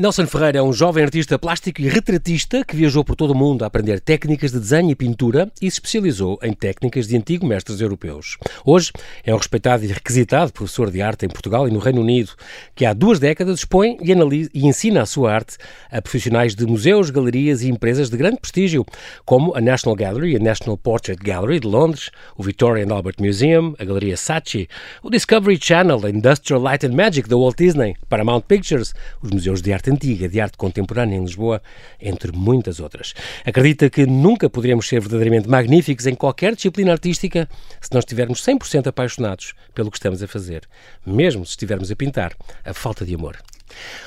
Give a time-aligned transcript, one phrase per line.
[0.00, 3.64] Nelson Ferreira é um jovem artista plástico e retratista que viajou por todo o mundo
[3.64, 7.82] a aprender técnicas de desenho e pintura e se especializou em técnicas de antigos mestres
[7.82, 8.38] europeus.
[8.64, 8.92] Hoje
[9.22, 12.30] é um respeitado e requisitado professor de arte em Portugal e no Reino Unido,
[12.74, 15.58] que há duas décadas expõe e, analisa, e ensina a sua arte
[15.90, 18.86] a profissionais de museus, galerias e empresas de grande prestígio,
[19.26, 23.74] como a National Gallery, a National Portrait Gallery de Londres, o Victoria and Albert Museum,
[23.78, 24.66] a Galeria Saatchi,
[25.02, 29.60] o Discovery Channel, a Industrial Light and Magic da Walt Disney, Paramount Pictures, os museus
[29.60, 31.62] de arte antiga, de arte contemporânea em Lisboa,
[32.00, 33.14] entre muitas outras.
[33.44, 37.48] Acredita que nunca poderemos ser verdadeiramente magníficos em qualquer disciplina artística
[37.80, 40.62] se não estivermos 100% apaixonados pelo que estamos a fazer,
[41.04, 42.34] mesmo se estivermos a pintar
[42.64, 43.36] a falta de amor.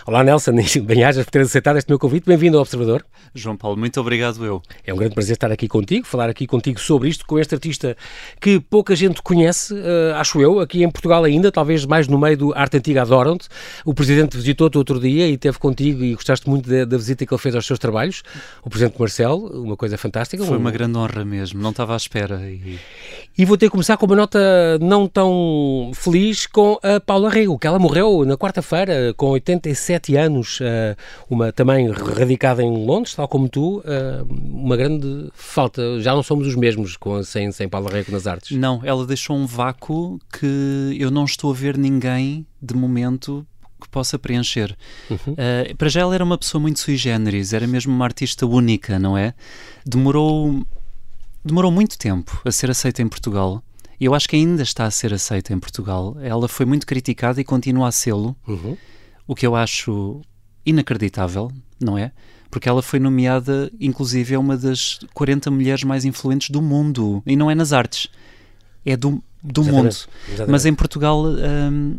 [0.06, 0.54] Olá Nelson,
[0.84, 2.26] bem-ajas por ter aceitado este meu convite.
[2.26, 3.06] Bem-vindo ao Observador.
[3.34, 4.62] João Paulo, muito obrigado eu.
[4.86, 7.98] É um grande prazer estar aqui contigo, falar aqui contigo sobre isto, com este artista
[8.40, 12.38] que pouca gente conhece, uh, acho eu, aqui em Portugal ainda, talvez mais no meio
[12.38, 13.48] do Arte Antiga Adoram-te.
[13.86, 17.34] O Presidente visitou-te outro dia e teve contigo e gostaste muito da, da, visita que
[17.34, 18.24] ele fez aos seus trabalhos.
[18.64, 20.44] O Presidente Marcelo, uma coisa fantástica.
[20.44, 20.60] Foi um...
[20.60, 22.42] uma grande honra mesmo, não estava à espera.
[22.50, 22.78] E...
[23.38, 27.58] e vou ter que começar com uma nota não tão feliz com a Paula Rego,
[27.58, 30.96] que ela morreu na quarta-feira com 87 anos, uh,
[31.30, 33.84] uma também radicada em Londres, tal como tu, uh,
[34.30, 36.00] uma grande falta.
[36.00, 38.58] Já não somos os mesmos com, sem, sem Paula nas artes.
[38.58, 43.46] Não, ela deixou um vácuo que eu não estou a ver ninguém de momento
[43.84, 44.76] que possa preencher.
[45.10, 45.34] Uhum.
[45.34, 48.98] Uh, para já ela era uma pessoa muito sui generis, era mesmo uma artista única,
[48.98, 49.34] não é?
[49.86, 50.66] Demorou,
[51.44, 53.62] demorou muito tempo a ser aceita em Portugal.
[54.00, 56.18] E eu acho que ainda está a ser aceita em Portugal.
[56.22, 58.76] Ela foi muito criticada e continua a sê-lo, uhum.
[59.28, 60.22] O que eu acho
[60.66, 62.12] inacreditável, não é?
[62.50, 67.24] Porque ela foi nomeada, inclusive, é uma das 40 mulheres mais influentes do mundo.
[67.26, 68.08] E não é nas artes,
[68.86, 69.88] é do, do exatamente, mundo.
[70.28, 70.52] Exatamente.
[70.52, 71.98] Mas em Portugal hum,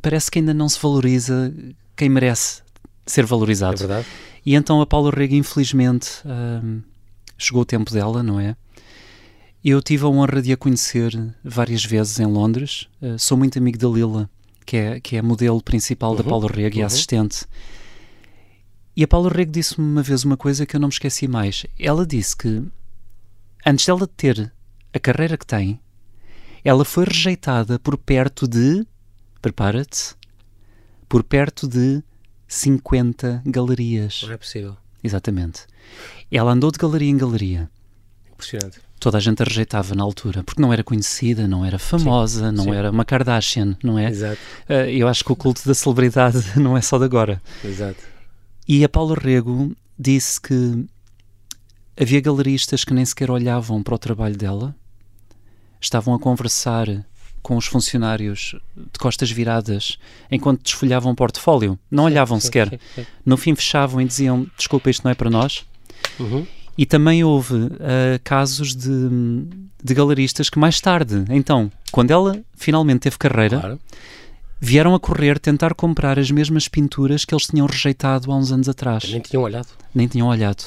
[0.00, 1.52] parece que ainda não se valoriza
[1.94, 2.62] quem merece
[3.04, 3.74] ser valorizado.
[3.74, 4.06] É verdade.
[4.44, 6.80] E então a Paula Rega, infelizmente, hum,
[7.36, 8.56] chegou o tempo dela, não é?
[9.64, 11.12] Eu tive a honra de a conhecer
[11.44, 12.86] várias vezes em Londres.
[13.02, 14.30] Uh, sou muito amigo da Lila,
[14.66, 16.82] que é, que é a modelo principal uhum, da Paula Rego uhum.
[16.82, 17.46] e assistente.
[18.96, 21.64] E a Paula Rego disse-me uma vez uma coisa que eu não me esqueci mais.
[21.78, 22.62] Ela disse que,
[23.64, 24.52] antes dela ter
[24.92, 25.80] a carreira que tem,
[26.64, 28.84] ela foi rejeitada por perto de.
[29.40, 30.16] Prepara-te.
[31.08, 32.02] Por perto de
[32.48, 34.22] 50 galerias.
[34.24, 34.76] Não é possível.
[35.04, 35.66] Exatamente.
[36.30, 37.70] Ela andou de galeria em galeria.
[38.32, 38.80] Impressionante.
[38.98, 42.56] Toda a gente a rejeitava na altura, porque não era conhecida, não era famosa, sim,
[42.56, 42.74] não sim.
[42.74, 44.08] era uma Kardashian, não é?
[44.08, 44.40] Exato.
[44.68, 47.40] Uh, eu acho que o culto da celebridade não é só de agora.
[47.62, 48.02] Exato.
[48.66, 50.86] E a Paula Rego disse que
[51.98, 54.74] havia galeristas que nem sequer olhavam para o trabalho dela,
[55.80, 56.88] estavam a conversar
[57.42, 59.98] com os funcionários de costas viradas
[60.30, 61.78] enquanto desfolhavam o portfólio.
[61.88, 62.80] Não sim, olhavam sequer.
[63.24, 65.64] No fim fechavam e diziam: Desculpa, isto não é para nós.
[66.18, 66.46] Uhum.
[66.76, 67.70] E também houve uh,
[68.22, 69.08] casos de,
[69.82, 73.80] de galeristas que mais tarde, então, quando ela finalmente teve carreira, claro.
[74.60, 78.68] vieram a correr tentar comprar as mesmas pinturas que eles tinham rejeitado há uns anos
[78.68, 79.04] atrás.
[79.10, 79.68] Nem tinham olhado.
[79.94, 80.64] Nem tinham olhado.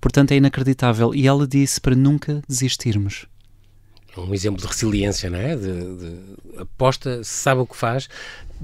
[0.00, 1.14] Portanto, é inacreditável.
[1.14, 3.26] E ela disse para nunca desistirmos
[4.16, 5.56] um exemplo de resiliência, não é?
[5.56, 6.18] De, de,
[6.58, 8.08] aposta, sabe o que faz,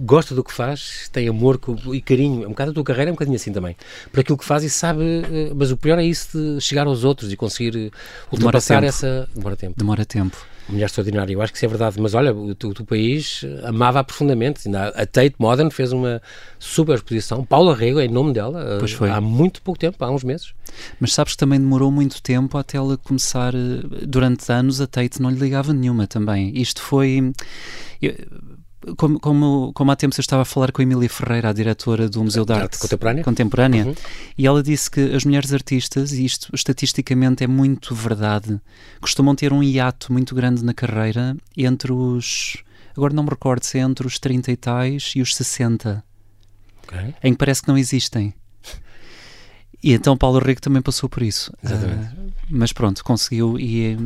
[0.00, 1.60] gosta do que faz, tem amor
[1.92, 2.44] e carinho.
[2.44, 3.76] É um bocado a tua carreira, é um bocadinho assim também.
[4.10, 5.02] Por aquilo que faz e sabe.
[5.02, 7.90] Eh, mas o pior é isso de chegar aos outros e conseguir eh,
[8.32, 9.28] ultrapassar essa.
[9.34, 9.74] Demora tempo.
[9.78, 10.36] Demora tempo
[10.70, 11.32] mulher extraordinária.
[11.32, 12.00] Eu acho que isso é verdade.
[12.00, 14.68] Mas olha, o, o país amava profundamente.
[14.74, 16.22] A Tate Modern fez uma
[16.58, 17.44] super exposição.
[17.44, 19.10] Paula Rego, é em nome dela, pois foi.
[19.10, 20.52] há muito pouco tempo, há uns meses.
[20.98, 23.54] Mas sabes que também demorou muito tempo até ela começar.
[23.54, 26.52] Eh, durante anos, a Tate não lhe ligava nenhuma também.
[26.56, 27.32] Isto foi.
[28.00, 28.14] Eu,
[28.96, 32.08] como, como, como há tempos eu estava a falar com a Emília Ferreira, a diretora
[32.08, 33.94] do Museu de Arte, Arte Contemporânea, contemporânea uhum.
[34.36, 38.60] e ela disse que as mulheres artistas, e isto estatisticamente é muito verdade,
[39.00, 42.56] costumam ter um hiato muito grande na carreira entre os.
[42.96, 46.04] Agora não me recordo se é entre os 30 e tais e os 60,
[46.82, 47.14] okay.
[47.22, 48.34] em que parece que não existem.
[49.82, 51.50] E então Paulo Rico também passou por isso.
[51.64, 53.96] Uh, mas pronto, conseguiu e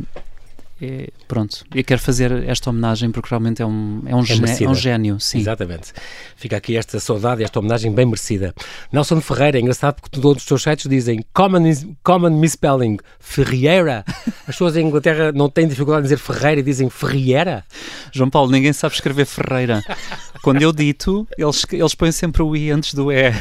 [0.81, 4.69] é, pronto, eu quero fazer esta homenagem porque realmente é um, é um, é é
[4.69, 5.19] um gênio.
[5.19, 5.39] Sim.
[5.39, 5.93] Exatamente.
[6.35, 8.53] Fica aqui esta saudade, esta homenagem bem merecida.
[8.91, 11.63] Nelson Ferreira, é engraçado porque todos os teus sites dizem common,
[12.03, 14.03] common misspelling, Ferreira.
[14.41, 17.63] As pessoas em Inglaterra não têm dificuldade em dizer Ferreira e dizem Ferreira.
[18.11, 19.81] João Paulo, ninguém sabe escrever Ferreira.
[20.45, 23.31] Quando eu dito, eles, eles põem sempre o I antes do E.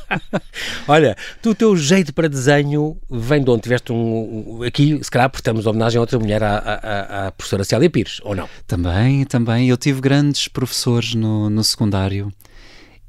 [0.88, 3.62] Olha, tu, o teu jeito para desenho vem de onde?
[3.62, 4.62] Tiveste um.
[4.62, 8.48] Aqui, se calhar, prestamos homenagem a outra mulher, à, à professora Célia Pires, ou não?
[8.66, 9.68] Também, também.
[9.68, 12.32] Eu tive grandes professores no, no secundário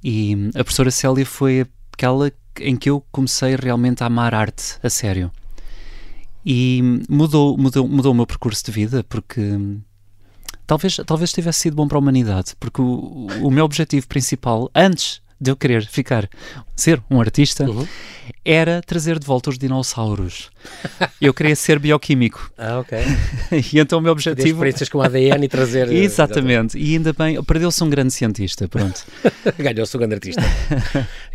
[0.04, 4.90] e a professora Célia foi aquela em que eu comecei realmente a amar arte a
[4.90, 5.32] sério.
[6.46, 9.58] E mudou, mudou, mudou o meu percurso de vida porque
[10.68, 15.22] talvez, talvez tivesse sido bom para a humanidade, porque o, o meu objetivo principal, antes
[15.44, 16.30] de eu querer ficar,
[16.74, 17.86] ser um artista, uhum.
[18.46, 20.50] era trazer de volta os dinossauros.
[21.20, 22.52] Eu queria ser bioquímico.
[22.64, 22.98] Ah, ok.
[23.74, 24.48] e então o meu objetivo...
[24.48, 25.92] experiências com ADN e trazer...
[25.92, 26.78] exatamente.
[26.78, 26.78] exatamente.
[26.78, 29.04] E ainda bem, perdeu-se um grande cientista, pronto.
[29.58, 30.42] Ganhou-se um grande artista.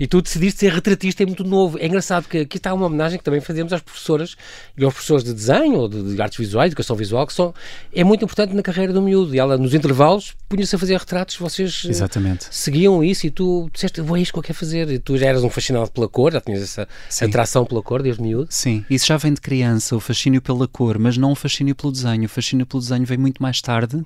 [0.01, 1.79] e tu decidiste ser retratista, é muito novo.
[1.79, 4.37] É engraçado que aqui está uma homenagem que também fazemos às professoras
[4.75, 7.53] e aos professores de desenho ou de, de artes visuais, de educação visual, que são,
[7.93, 9.35] é muito importante na carreira do miúdo.
[9.35, 12.47] E ela, nos intervalos, punha-se a fazer retratos, vocês eh, Exatamente.
[12.51, 14.91] seguiam isso e tu disseste, vou é isto que eu quero fazer.
[14.91, 17.27] E tu já eras um fascinado pela cor, já tinhas essa Sim.
[17.27, 18.49] atração pela cor desde miúdo.
[18.51, 21.93] Sim, isso já vem de criança, o fascínio pela cor, mas não o fascínio pelo
[21.93, 22.25] desenho.
[22.25, 24.05] O fascínio pelo desenho vem muito mais tarde.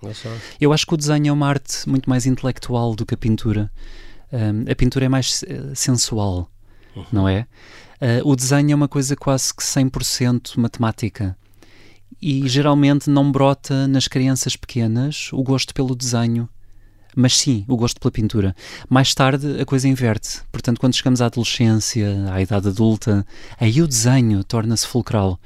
[0.60, 3.70] Eu acho que o desenho é uma arte muito mais intelectual do que a pintura.
[4.32, 6.50] Um, a pintura é mais uh, sensual,
[6.96, 7.04] uhum.
[7.12, 7.46] não é?
[8.00, 11.36] Uh, o desenho é uma coisa quase que 100% matemática.
[12.20, 16.48] E geralmente não brota nas crianças pequenas o gosto pelo desenho
[17.14, 18.54] mas sim, o gosto pela pintura.
[18.88, 20.40] Mais tarde a coisa inverte.
[20.50, 23.26] Portanto, quando chegamos à adolescência, à idade adulta,
[23.58, 25.38] aí o desenho torna-se fulcral.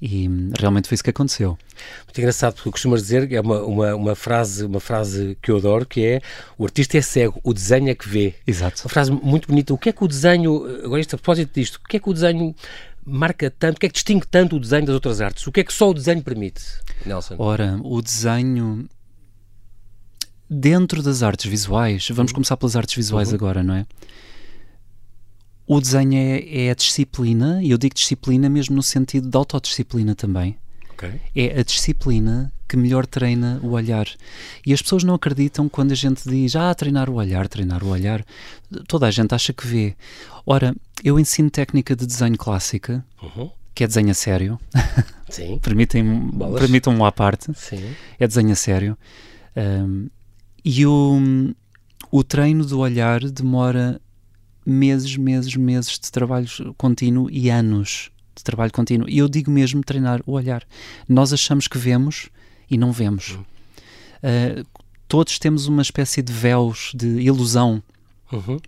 [0.00, 0.28] E
[0.58, 1.56] realmente foi isso que aconteceu.
[2.04, 5.86] Muito engraçado, porque costumas dizer, é uma, uma, uma, frase, uma frase que eu adoro,
[5.86, 6.20] que é
[6.58, 8.34] o artista é cego, o desenho é que vê.
[8.46, 8.82] Exato.
[8.84, 9.72] Uma frase muito bonita.
[9.72, 12.10] O que é que o desenho, agora isto a propósito disto, o que é que
[12.10, 12.54] o desenho
[13.06, 15.46] marca tanto, o que é que distingue tanto o desenho das outras artes?
[15.46, 16.62] O que é que só o desenho permite,
[17.06, 17.36] Nelson?
[17.38, 18.86] Ora, o desenho
[20.48, 22.36] dentro das artes visuais, vamos uhum.
[22.36, 23.34] começar pelas artes visuais uhum.
[23.34, 23.86] agora, não é?
[25.66, 30.14] O desenho é, é, a disciplina, e eu digo disciplina mesmo no sentido de autodisciplina
[30.14, 30.56] também.
[30.92, 31.20] Okay.
[31.34, 34.06] É a disciplina que melhor treina o olhar.
[34.64, 37.88] E as pessoas não acreditam quando a gente diz, ah, treinar o olhar, treinar o
[37.88, 38.24] olhar.
[38.86, 39.96] Toda a gente acha que vê.
[40.46, 43.50] Ora, eu ensino técnica de desenho clássica, uhum.
[43.74, 44.60] que é desenho a sério.
[45.28, 45.58] Sim.
[45.62, 47.52] Permitam-me à parte.
[47.54, 47.94] Sim.
[48.18, 48.98] É desenho a sério.
[49.56, 50.08] Um,
[50.68, 51.54] e o,
[52.10, 54.00] o treino do olhar demora
[54.66, 59.08] meses, meses, meses de trabalho contínuo e anos de trabalho contínuo.
[59.08, 60.64] E eu digo mesmo treinar o olhar.
[61.08, 62.30] Nós achamos que vemos
[62.68, 63.30] e não vemos.
[63.30, 64.66] Uh,
[65.06, 67.80] todos temos uma espécie de véus de ilusão
[68.32, 68.58] uhum.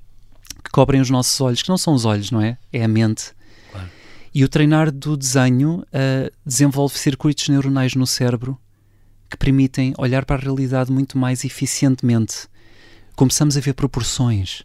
[0.63, 2.57] que cobrem os nossos olhos, que não são os olhos, não é?
[2.73, 3.33] É a mente.
[3.73, 3.89] Claro.
[4.33, 8.57] E o treinar do desenho uh, desenvolve circuitos neuronais no cérebro
[9.31, 12.49] que permitem olhar para a realidade muito mais eficientemente.
[13.15, 14.63] Começamos a ver proporções,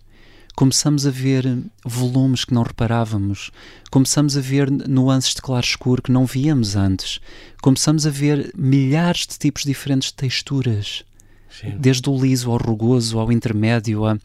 [0.55, 1.45] começamos a ver
[1.83, 3.51] volumes que não reparávamos,
[3.89, 7.19] começamos a ver nuances de claro-escuro que não víamos antes,
[7.61, 11.03] começamos a ver milhares de tipos diferentes de texturas,
[11.49, 11.75] Sim.
[11.79, 14.17] desde o liso ao rugoso, ao intermédio, a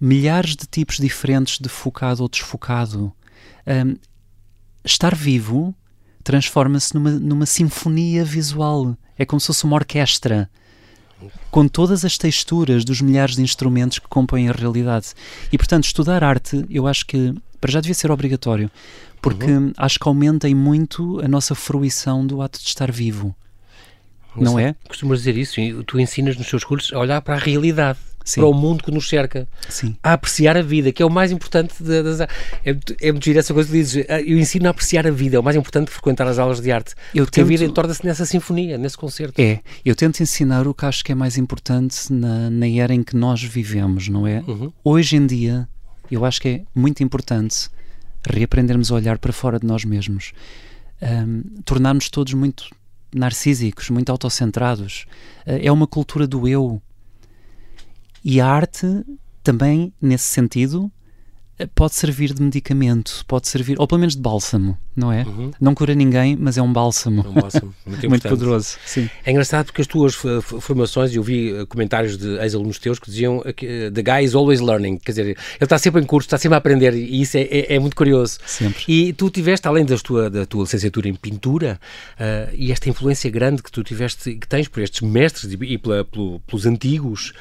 [0.00, 3.12] milhares de tipos diferentes de focado ou desfocado.
[3.66, 3.96] Um,
[4.84, 5.74] estar vivo
[6.28, 10.50] transforma-se numa, numa sinfonia visual é como se fosse uma orquestra
[11.50, 15.14] com todas as texturas dos milhares de instrumentos que compõem a realidade.
[15.50, 18.70] E, portanto, estudar arte, eu acho que para já devia ser obrigatório,
[19.22, 19.72] porque uhum.
[19.78, 23.34] acho que aumenta muito a nossa fruição do ato de estar vivo.
[24.36, 24.76] Não é?
[24.86, 27.98] Costumas dizer isso, tu ensinas nos seus cursos a olhar para a realidade.
[28.28, 28.42] Sim.
[28.42, 29.96] para o mundo que nos cerca, Sim.
[30.02, 32.28] a apreciar a vida, que é o mais importante das é,
[33.00, 35.40] é muito giro essa coisa que dizes, ah, eu ensino a apreciar a vida, é
[35.40, 37.46] o mais importante de frequentar as aulas de arte, eu tento...
[37.46, 39.40] a vida torna-se nessa sinfonia, nesse concerto.
[39.40, 43.02] É, eu tento ensinar o que acho que é mais importante na, na era em
[43.02, 44.44] que nós vivemos, não é?
[44.46, 44.70] Uhum.
[44.84, 45.66] Hoje em dia,
[46.10, 47.70] eu acho que é muito importante
[48.28, 50.34] reaprendermos a olhar para fora de nós mesmos,
[51.00, 52.68] um, tornarmos todos muito
[53.14, 55.06] narcísicos, muito autocentrados.
[55.46, 56.82] Uh, é uma cultura do eu,
[58.24, 58.86] e a arte
[59.42, 60.90] também, nesse sentido,
[61.66, 65.24] pode servir de medicamento, pode servir, ou pelo menos de bálsamo, não é?
[65.24, 65.50] Uhum.
[65.60, 67.24] Não cura ninguém, mas é um bálsamo.
[67.24, 68.76] É um bálsamo muito, muito poderoso.
[68.84, 69.08] Sim.
[69.24, 73.42] É engraçado porque as tuas formações, eu vi eh, comentários de ex-alunos teus que diziam
[73.56, 76.38] que eh, the guy is always learning, quer dizer, ele está sempre em curso, está
[76.38, 78.38] sempre a aprender e isso é, é, é muito curioso.
[78.46, 78.84] Sempre.
[78.86, 81.80] E tu tiveste, além da tua, da tua licenciatura em pintura
[82.14, 85.78] uh, e esta influência grande que tu tiveste, que tens por estes mestres e, e
[85.78, 87.32] pela, pelo, pelos antigos,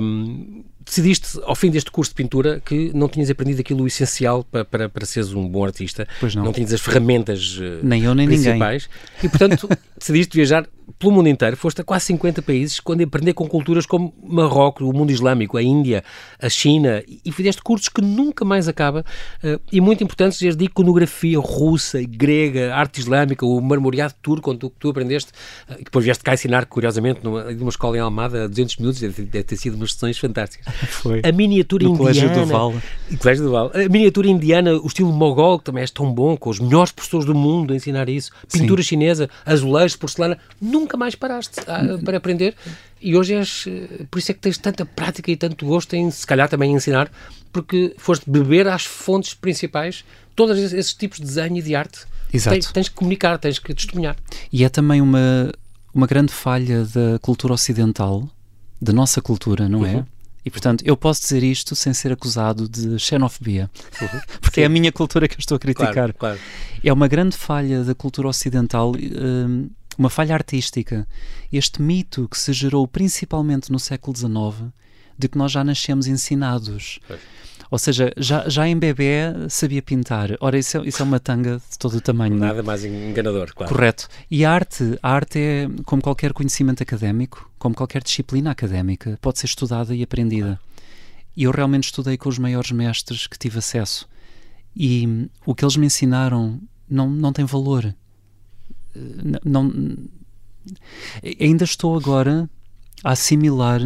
[0.00, 4.64] um, decidiste, ao fim deste curso de pintura, que não tinhas aprendido aquilo essencial para,
[4.64, 6.06] para, para seres um bom artista.
[6.20, 6.44] Pois não.
[6.44, 8.88] Não tinhas as ferramentas eh, nem eu, nem principais.
[8.88, 9.24] Ninguém.
[9.24, 9.68] E, portanto,
[9.98, 10.66] decidiste viajar
[10.98, 14.92] pelo mundo inteiro, foste a quase 50 países quando aprender com culturas como Marrocos, o
[14.92, 16.02] mundo islâmico, a Índia,
[16.40, 19.04] a China, e fizeste cursos que nunca mais acaba,
[19.44, 24.72] uh, e muito importantes, desde iconografia russa, grega, arte islâmica, o marmoreado turco, onde tu,
[24.78, 25.32] tu aprendeste,
[25.68, 29.00] uh, que depois vieste cá ensinar, curiosamente, numa, numa escola em Almada, a 200 minutos,
[29.00, 30.72] deve ter sido umas sessões fantásticas.
[30.86, 31.20] Foi.
[31.24, 32.12] A miniatura no indiana.
[32.12, 32.74] Colégio do Val.
[33.18, 33.72] Colégio do Val.
[33.74, 37.26] A miniatura indiana, o estilo mogol, que também és tão bom, com os melhores professores
[37.26, 38.30] do mundo a ensinar isso.
[38.52, 38.88] Pintura Sim.
[38.88, 40.38] chinesa, azulejos, porcelana.
[40.60, 42.54] Nunca mais paraste a, para aprender.
[43.00, 43.64] E hoje és.
[43.66, 46.72] eh, Por isso é que tens tanta prática e tanto gosto em, se calhar, também
[46.72, 47.10] ensinar,
[47.52, 50.04] porque foste beber às fontes principais
[50.34, 52.00] todos esses tipos de desenho e de arte.
[52.32, 52.54] Exato.
[52.54, 54.16] Tens, tens que comunicar, tens que testemunhar.
[54.52, 55.52] E é também uma,
[55.94, 58.28] uma grande falha da cultura ocidental,
[58.80, 60.04] da nossa cultura, não é?
[60.48, 64.20] E portanto, eu posso dizer isto sem ser acusado de xenofobia, Uhum.
[64.40, 65.92] porque é a minha cultura que eu estou a criticar.
[65.92, 66.38] Claro, claro.
[66.82, 71.06] É uma grande falha da cultura ocidental, hum, uma falha artística.
[71.52, 74.72] Este mito que se gerou principalmente no século XIX
[75.18, 76.98] de que nós já nascemos ensinados.
[77.70, 80.30] Ou seja, já, já em bebê sabia pintar.
[80.40, 82.34] Ora, isso é, isso é uma tanga de todo o tamanho.
[82.34, 82.46] não?
[82.46, 83.72] Nada mais enganador, claro.
[83.72, 84.08] Correto.
[84.30, 89.38] E a arte, a arte é como qualquer conhecimento académico, como qualquer disciplina académica, pode
[89.38, 90.58] ser estudada e aprendida.
[91.36, 94.08] E eu realmente estudei com os maiores mestres que tive acesso.
[94.74, 96.58] E o que eles me ensinaram
[96.88, 97.84] não, não tem valor.
[97.84, 99.70] Eh, n- Não,
[101.40, 102.48] ainda estou agora
[103.04, 103.80] a assimilar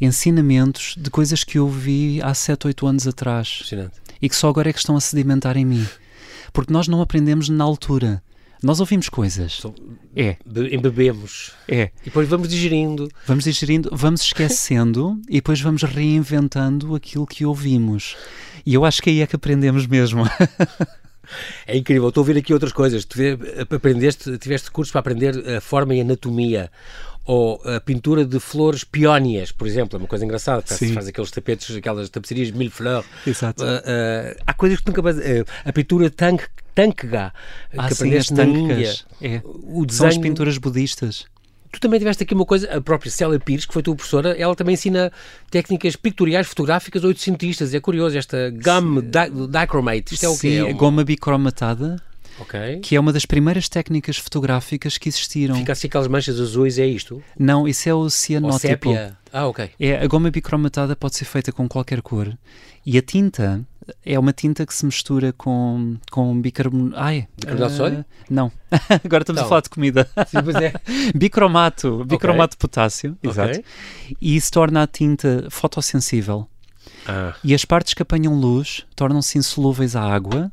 [0.00, 3.62] ensinamentos de coisas que eu vi há 7, 8 anos atrás
[4.22, 5.86] e que só agora é que estão a sedimentar em mim.
[6.52, 8.22] Porque nós não aprendemos na altura.
[8.62, 9.62] Nós ouvimos coisas.
[10.14, 11.52] É, be- Embebemos.
[11.66, 11.90] é.
[12.02, 13.08] E depois vamos digerindo.
[13.26, 18.16] Vamos digerindo, vamos esquecendo e depois vamos reinventando aquilo que ouvimos.
[18.66, 20.24] E eu acho que aí é que aprendemos mesmo.
[21.64, 23.04] É incrível, estou a ouvir aqui outras coisas.
[23.04, 23.16] Tu
[23.72, 26.72] aprendeste, tiveste cursos para aprender a forma e anatomia.
[27.26, 30.62] Ou a pintura de flores peónias, por exemplo, é uma coisa engraçada.
[30.62, 30.92] Faz, Sim.
[30.94, 33.06] faz aqueles tapetes, aquelas tapeçarias de mille fleurs.
[33.26, 33.62] Exato.
[33.64, 35.18] Ah, ah, há coisas que nunca mais.
[35.18, 36.42] ah, a pintura tank,
[36.74, 37.32] tankga,
[37.76, 38.44] Ah, que sim, aprendeste as na.
[38.44, 38.94] Índia.
[39.20, 39.42] É.
[39.44, 40.22] O São as desenho.
[40.22, 41.26] pinturas budistas.
[41.72, 44.56] Tu também tiveste aqui uma coisa, a própria Célia Pires, que foi tua professora, ela
[44.56, 45.12] também ensina
[45.52, 47.72] técnicas pictoriais fotográficas oitocentistas.
[47.72, 50.14] É curioso, esta gum di- dichromate.
[50.14, 50.54] Isto é o Sim, quê?
[50.56, 52.02] É a uma- goma bicromatada,
[52.40, 52.80] Ok.
[52.80, 55.54] que é uma das primeiras técnicas fotográficas que existiram.
[55.56, 57.22] Fica assim aquelas manchas azuis, é isto?
[57.38, 58.90] Não, isso é o cianótipo.
[59.32, 59.70] Ah, ok.
[59.78, 62.36] É, a goma bicromatada pode ser feita com qualquer cor.
[62.84, 63.60] E a tinta
[64.04, 66.94] é uma tinta que se mistura com, com bicarbonato.
[66.96, 68.04] Ai, Bicarbonato ah, sódio?
[68.28, 68.50] Não.
[69.04, 69.44] Agora estamos Então.
[69.46, 70.08] a falar de comida.
[70.26, 70.72] Sim, pois é.
[71.14, 72.04] Bicromato.
[72.04, 73.16] Bicromato de potássio.
[73.22, 73.50] Exato.
[73.58, 73.64] Ok.
[74.20, 76.48] E isso torna a tinta fotossensível.
[77.06, 80.50] Ah, E as partes que apanham luz tornam-se insolúveis à água.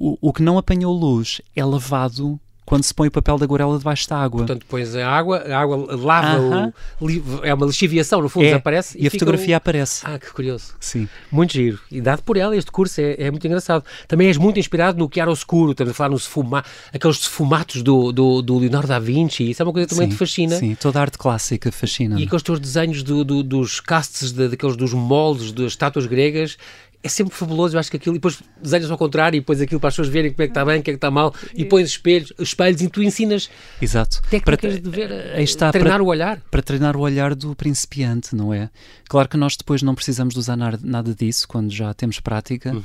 [0.00, 3.78] O, o que não apanhou luz é lavado quando se põe o papel da aguarela
[3.78, 4.40] debaixo da água.
[4.44, 6.72] portanto, pões a água, a água lava Aham.
[7.00, 7.08] o.
[7.08, 8.94] li- É uma lixiviação, no fundo, É, desaparece.
[8.98, 10.02] e a fica fotografia o- aparece.
[10.04, 10.74] Ah, que curioso.
[10.78, 11.08] Sim.
[11.32, 11.78] Muito giro.
[11.90, 13.82] E dado por ela, este curso é, é muito engraçado.
[14.06, 16.62] Também és muito inspirado no chiaro escuro, estamos a falar nos sfuma,
[16.92, 19.48] aqueles esfumatos do, do, do Leonardo da Vinci.
[19.50, 20.56] Isso é uma coisa que também sim, te fascina.
[20.56, 22.20] Sim, toda a arte clássica fascina.
[22.20, 26.58] E aqueles teus desenhos do, do- dos castes, de- daqueles dos moldes das estátuas gregas,
[27.02, 27.76] é sempre fabuloso.
[27.76, 30.08] Eu acho que aquilo, e depois desenhas ao contrário, e depois aquilo para as pessoas
[30.08, 32.32] verem como é que está bem, o que é que está mal, e pões espelhos,
[32.38, 33.48] espelhos e tu ensinas
[33.80, 34.20] Exato.
[34.30, 36.40] técnicas de ver, aí está, treinar para- o olhar.
[36.50, 38.70] para treinar o olhar do principiante, não é?
[39.08, 42.76] Claro que nós depois não precisamos de usar nada disso quando já temos prática,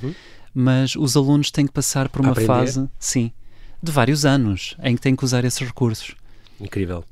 [0.54, 2.48] mas os alunos têm que passar por uma aprender?
[2.48, 3.32] fase, sim,
[3.82, 6.16] de vários anos em que têm que usar esses recursos.
[6.62, 7.04] Incrível.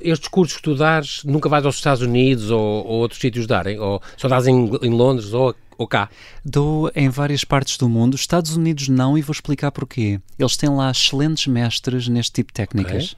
[0.00, 3.78] Estes cursos que tu dás, nunca vais aos Estados Unidos ou, ou outros sítios darem?
[3.78, 6.08] Ou só dás em, em Londres ou, ou cá?
[6.44, 10.20] Dou em várias partes do mundo, Estados Unidos não, e vou explicar porquê.
[10.38, 13.16] Eles têm lá excelentes mestres neste tipo de técnicas.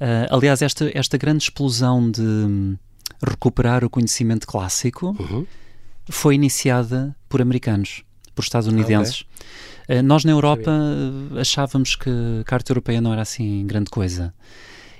[0.00, 2.76] Ah, aliás, esta, esta grande explosão de hum,
[3.22, 5.46] recuperar o conhecimento clássico Uhum.
[6.08, 8.02] foi iniciada por americanos,
[8.34, 9.24] por estadunidenses.
[9.88, 10.70] Ah, nós na Europa
[11.40, 14.34] achávamos que a arte europeia não era assim grande coisa.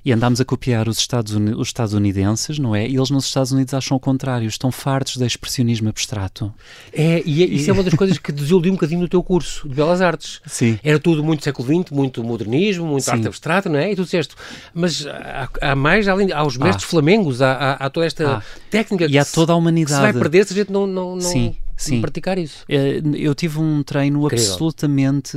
[0.07, 2.87] E andámos a copiar os, Estados os estadunidenses, não é?
[2.89, 6.55] E eles nos Estados Unidos acham o contrário, estão fartos de expressionismo abstrato.
[6.93, 9.69] É, e é- isso é uma das coisas que desiludiu um bocadinho no teu curso
[9.69, 10.41] de Belas Artes.
[10.47, 10.79] Sim.
[10.85, 13.11] Era tudo muito século XX, muito modernismo, muito Sim.
[13.11, 13.91] arte abstrata, não é?
[13.91, 14.37] E tu disseste,
[14.73, 18.43] mas há, há mais, além, há os mestres flamengos, há, há, há toda esta Ah.
[18.71, 20.19] técnica E há toda a que se vai humanidade.
[20.21, 22.01] perder se a gente não, não, não, Sim, sim.
[22.01, 22.65] praticar isso.
[22.69, 24.53] Eh, Eu tive um treino Incrível.
[24.53, 25.37] absolutamente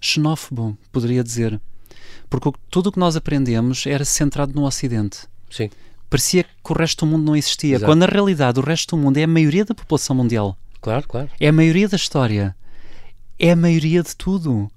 [0.00, 1.60] xenófobo, poderia dizer.
[2.28, 5.20] Porque tudo o que nós aprendemos era centrado no Ocidente.
[5.50, 5.70] Sim.
[6.10, 7.90] Parecia que o resto do mundo não existia, Exato.
[7.90, 10.56] quando na realidade o resto do mundo é a maioria da população mundial.
[10.80, 11.28] Claro, claro.
[11.38, 12.56] É a maioria da história.
[13.38, 14.70] É a maioria de tudo.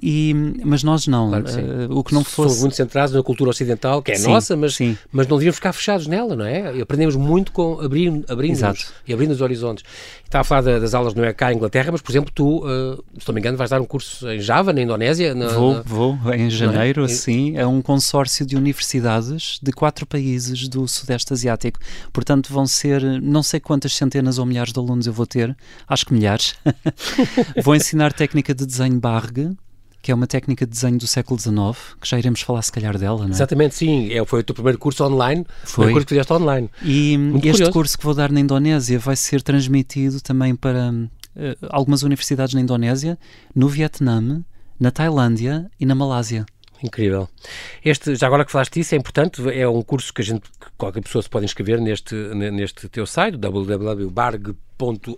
[0.00, 0.34] E,
[0.64, 1.28] mas nós não.
[1.28, 2.50] Claro uh, o que não fosse.
[2.50, 4.96] Somos muito centrados na cultura ocidental, que é sim, nossa, mas, sim.
[5.10, 6.76] mas não devíamos ficar fechados nela, não é?
[6.76, 8.58] E aprendemos muito com abrindo, abrindo
[9.06, 9.84] e abrindo os horizontes.
[10.24, 13.28] Estava a falar das aulas no EK em Inglaterra, mas, por exemplo, tu, uh, se
[13.28, 15.34] não me engano, vais dar um curso em Java, na Indonésia?
[15.34, 15.82] Na, vou, na...
[15.82, 16.50] vou, em é?
[16.50, 17.08] janeiro, é?
[17.08, 17.56] sim.
[17.56, 21.78] É um consórcio de universidades de quatro países do Sudeste Asiático.
[22.12, 25.54] Portanto, vão ser, não sei quantas centenas ou milhares de alunos eu vou ter,
[25.86, 26.54] acho que milhares.
[27.62, 29.54] vou ensinar técnica de desenho Barg,
[30.02, 32.98] que é uma técnica de desenho do século XIX, que já iremos falar se calhar
[32.98, 33.30] dela, não é?
[33.30, 34.12] Exatamente, sim.
[34.12, 36.68] É, foi o teu primeiro curso online, foi o curso que fizeste online.
[36.82, 37.72] E Muito este curioso.
[37.72, 41.06] curso que vou dar na Indonésia vai ser transmitido também para uh,
[41.70, 43.16] algumas universidades na Indonésia,
[43.54, 44.42] no Vietnã,
[44.78, 46.44] na Tailândia e na Malásia.
[46.82, 47.28] Incrível.
[47.84, 50.66] Este, já agora que falaste disso, é importante, é um curso que a gente, que
[50.76, 54.71] qualquer pessoa se pode inscrever neste, neste teu site, www.barg.com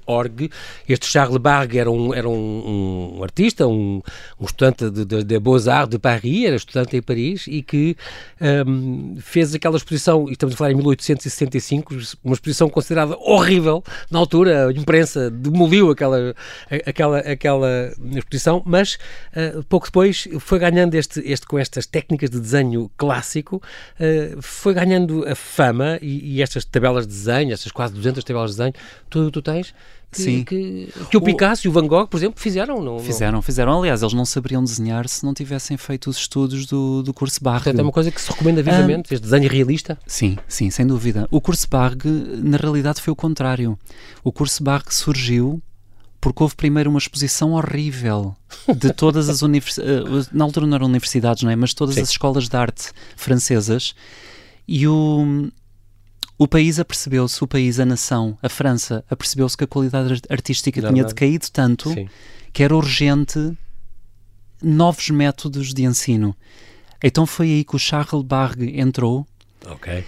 [0.06, 0.50] Org.
[0.88, 4.02] Este Charles Bargue era um, era um, um artista, um,
[4.40, 7.96] um estudante de, de, de Beaux-Arts de Paris, era estudante em Paris e que
[8.66, 14.68] um, fez aquela exposição, estamos a falar em 1865, uma exposição considerada horrível na altura,
[14.68, 16.34] a imprensa demoliu aquela,
[16.86, 18.98] aquela, aquela exposição, mas
[19.34, 24.74] uh, pouco depois foi ganhando este, este com estas técnicas de desenho clássico, uh, foi
[24.74, 28.74] ganhando a fama e, e, estas tabelas de desenho, estas quase 200 tabelas de desenho,
[29.08, 29.74] tudo tu tens
[30.14, 30.44] que, Sim.
[30.44, 31.66] Que, que o Picasso o...
[31.66, 32.80] e o Van Gogh, por exemplo, fizeram.
[32.80, 33.78] Não, fizeram, fizeram.
[33.78, 37.64] Aliás, eles não saberiam desenhar se não tivessem feito os estudos do, do curso Bargue.
[37.64, 39.98] Portanto, é uma coisa que se recomenda vivamente, ah, este desenho realista.
[40.06, 41.26] Sim, sim, sem dúvida.
[41.30, 43.78] O curso Bargue, na realidade, foi o contrário.
[44.22, 45.60] O curso Bargue surgiu
[46.20, 48.34] porque houve primeiro uma exposição horrível
[48.74, 49.92] de todas as universidades,
[50.26, 51.56] eh, na altura não eram universidades, não é?
[51.56, 52.00] Mas todas Sim.
[52.00, 53.94] as escolas de arte francesas
[54.66, 55.50] e o,
[56.36, 61.04] o país apercebeu-se, o país, a nação, a França, apercebeu-se que a qualidade artística tinha
[61.04, 62.08] decaído tanto Sim.
[62.52, 63.56] que era urgente
[64.62, 66.34] novos métodos de ensino.
[67.02, 69.26] Então foi aí que o Charles Bargue entrou
[69.70, 70.04] okay.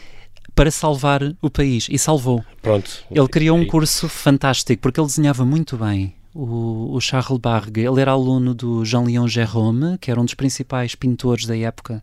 [0.55, 2.45] para salvar o país e salvou.
[2.61, 3.05] Pronto.
[3.11, 6.15] Ele criou um curso fantástico porque ele desenhava muito bem.
[6.35, 10.95] O, o Charles Bargue, ele era aluno do Jean-Léon Gérôme, que era um dos principais
[10.95, 12.03] pintores da época,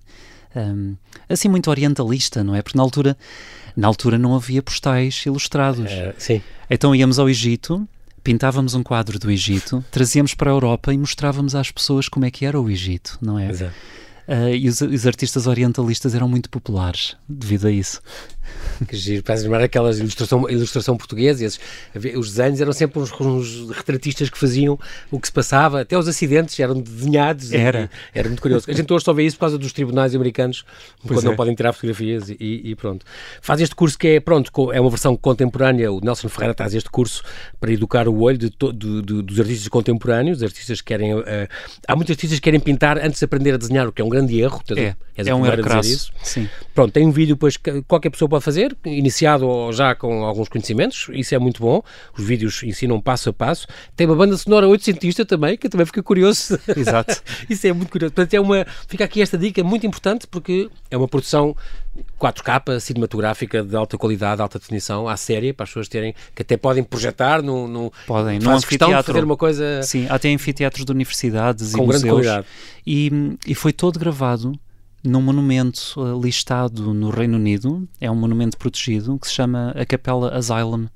[0.55, 0.95] um,
[1.27, 2.61] assim muito orientalista, não é?
[2.61, 3.17] Porque na altura
[3.75, 5.91] na altura não havia postais ilustrados.
[5.91, 6.41] Uh, sim.
[6.69, 7.87] Então íamos ao Egito,
[8.23, 12.31] pintávamos um quadro do Egito, trazíamos para a Europa e mostrávamos às pessoas como é
[12.31, 13.49] que era o Egito, não é?
[13.49, 13.73] Exato.
[14.27, 18.01] Uh, e os, os, artistas orientalistas eram muito populares devido a isso.
[18.87, 21.59] Que giro, para lembrar aquelas ilustração, ilustração portuguesa, esses,
[22.15, 24.77] os desenhos eram sempre uns, uns, retratistas que faziam
[25.11, 27.51] o que se passava, até os acidentes eram desenhados.
[27.53, 27.89] Era.
[28.13, 28.65] E, era muito curioso.
[28.69, 30.65] A gente hoje só vê isso por causa dos tribunais americanos,
[31.01, 31.29] pois quando é.
[31.29, 33.05] não podem tirar fotografias e, e, pronto.
[33.41, 36.89] Faz este curso que é, pronto, é uma versão contemporânea, o Nelson Ferreira traz este
[36.89, 37.23] curso
[37.59, 41.23] para educar o olho de, de, de, dos artistas contemporâneus, artistas que querem, uh,
[41.87, 44.09] há muitos artistas que querem pintar antes de aprender a desenhar, o que é um
[44.09, 44.61] grande erro.
[44.75, 46.11] É, é um erro crasso.
[46.23, 46.49] Sim.
[46.73, 51.07] Pronto, tem um vídeo depois que qualquer pessoa pode fazer, iniciado já com alguns conhecimentos,
[51.13, 51.83] isso é muito bom.
[52.17, 53.67] Os vídeos ensinam passo a passo.
[53.95, 56.59] Tem uma banda sonora oitocentista também, que também fica curioso.
[56.75, 57.21] Exato.
[57.47, 58.11] isso é muito curioso.
[58.11, 61.55] Portanto, é uma, fica aqui esta dica muito importante porque é uma produção
[62.19, 66.57] 4K cinematográfica de alta qualidade, alta definição, à série, para as pessoas terem, que até
[66.57, 67.67] podem projetar no.
[67.67, 69.13] no podem, no anfiteatro.
[69.13, 69.83] fazer uma coisa.
[69.83, 72.11] Sim, até anfiteatros de universidades com e museus.
[72.11, 72.47] Qualidade.
[72.87, 74.59] E, e foi todo gravado
[75.03, 79.85] num monumento uh, listado no Reino Unido, é um monumento protegido, que se chama a
[79.85, 80.87] Capela Asylum.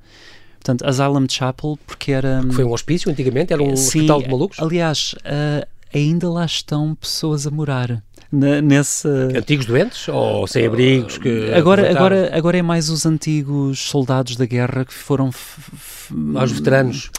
[0.60, 2.40] Portanto, Asylum Chapel, porque era.
[2.40, 3.54] Porque foi um hospício antigamente?
[3.54, 4.60] Era um sim, hospital de malucos?
[4.60, 8.04] Aliás, uh, ainda lá estão pessoas a morar.
[8.32, 9.08] Nesse...
[9.08, 14.46] Antigos doentes ou sem abrigos que agora agora agora é mais os antigos soldados da
[14.46, 15.30] guerra que foram
[16.36, 17.10] aos veteranos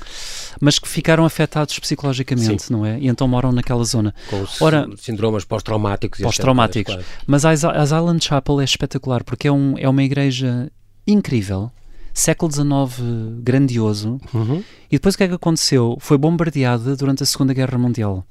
[0.60, 2.72] mas que ficaram afetados psicologicamente, Sim.
[2.72, 2.98] não é?
[2.98, 4.14] E então moram naquela zona.
[4.28, 6.20] Com Ora, síndromes pós-traumáticos.
[6.20, 6.98] Pós-traumáticos.
[7.26, 10.70] Mas a, Island Chapel é espetacular porque é, um, é uma igreja
[11.06, 11.70] incrível,
[12.12, 13.00] século XIX
[13.40, 14.20] grandioso.
[14.34, 14.62] Uhum.
[14.90, 15.96] E depois o que é que aconteceu?
[16.00, 18.26] Foi bombardeada durante a Segunda Guerra Mundial.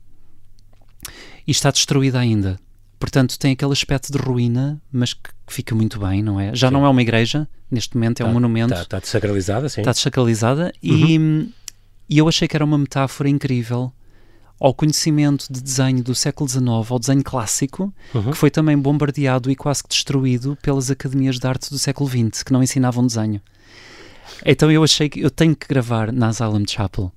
[1.45, 2.59] E está destruída ainda.
[2.99, 6.55] Portanto, tem aquele aspecto de ruína, mas que fica muito bem, não é?
[6.55, 6.73] Já sim.
[6.73, 8.73] não é uma igreja, neste momento é tá, um monumento.
[8.73, 9.81] Está, está desacralizada, sim.
[9.81, 11.05] Está desacralizada uhum.
[11.07, 11.53] e
[12.09, 13.91] e eu achei que era uma metáfora incrível
[14.59, 18.31] ao conhecimento de desenho do século XIX, ao desenho clássico, uhum.
[18.31, 22.41] que foi também bombardeado e quase que destruído pelas academias de arte do século XX,
[22.43, 23.41] que não ensinavam desenho.
[24.45, 27.11] Então eu achei que eu tenho que gravar na Asylum Chapel,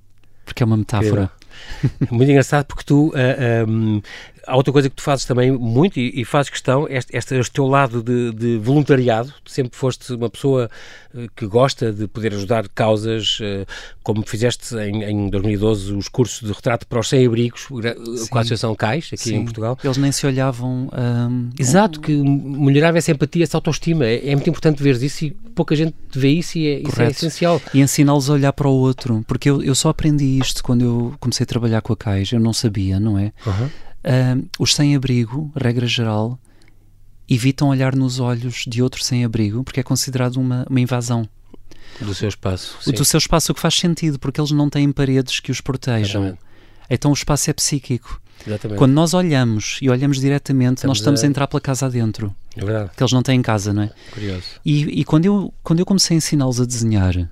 [0.45, 1.31] porque é uma metáfora.
[1.83, 4.01] É muito engraçado porque tu uh, um,
[4.47, 7.53] há outra coisa que tu fazes também muito e, e fazes questão, este, este, este
[7.53, 10.69] teu lado de, de, voluntariado, tu sempre foste uma pessoa
[11.13, 13.65] uh, que gosta de poder ajudar causas, uh,
[14.03, 17.67] como fizeste em, em, 2012 os cursos de retrato para os sem-abrigos,
[18.29, 19.35] com a Associação CAIS, aqui Sim.
[19.37, 19.77] em Portugal.
[19.83, 20.89] Eles nem se olhavam...
[20.91, 21.49] Um...
[21.59, 24.05] Exato, que melhorava essa empatia, essa autoestima.
[24.05, 27.07] É, é, muito importante ver isso e pouca gente vê isso e é, isso é
[27.07, 27.61] essencial.
[27.73, 31.13] E ensiná-los a olhar para o outro, porque eu, eu só aprendi isto quando eu
[31.19, 33.31] comecei a trabalhar com a CAIS, eu não sabia, não é?
[33.45, 33.69] Uhum.
[34.03, 36.39] Uh, os sem-abrigo, regra geral,
[37.29, 41.27] evitam olhar nos olhos de outro sem-abrigo porque é considerado uma, uma invasão.
[41.99, 42.77] Do seu espaço.
[42.81, 42.91] Sim.
[42.91, 46.23] Do seu espaço, o que faz sentido, porque eles não têm paredes que os protejam.
[46.23, 46.39] Exatamente.
[46.89, 48.21] Então o espaço é psíquico.
[48.45, 48.77] Exatamente.
[48.77, 51.25] Quando nós olhamos e olhamos diretamente, estamos nós estamos a...
[51.25, 51.29] a...
[51.29, 52.35] entrar pela casa adentro.
[52.55, 52.91] É verdade.
[52.97, 53.91] Que eles não têm casa, não é?
[54.11, 54.43] Curioso.
[54.65, 57.29] E, e quando, eu, quando eu comecei a ensiná-los a desenhar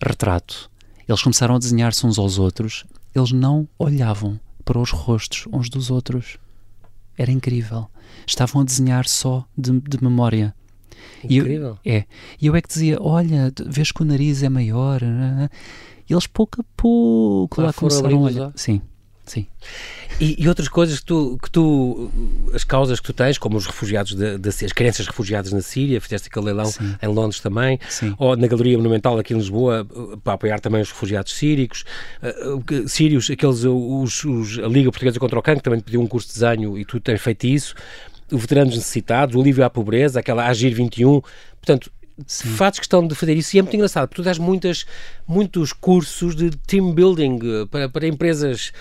[0.00, 0.70] retrato,
[1.08, 4.38] eles começaram a desenhar-se uns aos outros, eles não olhavam
[4.70, 6.38] para os rostos uns dos outros.
[7.18, 7.88] Era incrível.
[8.24, 10.54] Estavam a desenhar só de, de memória.
[11.24, 11.76] Incrível.
[11.84, 12.04] E eu, é.
[12.40, 15.00] E eu é que dizia: Olha, vês que o nariz é maior.
[16.08, 18.52] E eles pouco a pouco lá começaram a olhar.
[18.54, 18.80] Sim,
[19.30, 19.46] sim.
[20.20, 22.10] E, e, outras coisas que tu, que tu,
[22.52, 25.98] as causas que tu tens, como os refugiados, de, de, as crianças refugiadas na Síria,
[25.98, 26.94] fizeste aquele leilão Sim.
[27.02, 28.14] em Londres também, Sim.
[28.18, 29.86] ou na Galeria Monumental aqui em Lisboa,
[30.22, 31.84] para apoiar também os refugiados sírios,
[32.22, 36.28] uh, sírios, aqueles, os, os, a Liga Portuguesa contra o Cancro também pediu um curso
[36.28, 37.74] de desenho e tu tens feito isso,
[38.30, 41.22] o Veteranos Necessitados, o Alívio à Pobreza, aquela Agir 21,
[41.62, 41.90] portanto,
[42.26, 42.48] Sim.
[42.50, 44.84] fazes questão de fazer isso e é muito engraçado, porque tu dás muitas,
[45.26, 48.72] muitos cursos de team building eh, para, para empresas